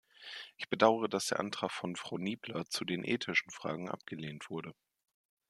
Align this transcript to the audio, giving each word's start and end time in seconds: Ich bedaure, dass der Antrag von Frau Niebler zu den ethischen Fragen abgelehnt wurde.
Ich 0.57 0.67
bedaure, 0.67 1.07
dass 1.07 1.27
der 1.27 1.39
Antrag 1.39 1.71
von 1.71 1.95
Frau 1.95 2.17
Niebler 2.17 2.65
zu 2.67 2.85
den 2.85 3.03
ethischen 3.03 3.51
Fragen 3.51 3.87
abgelehnt 3.87 4.49
wurde. 4.49 4.73